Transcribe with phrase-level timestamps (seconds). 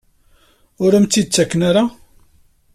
[0.83, 1.83] Ur am-tt-id-ttaken ara?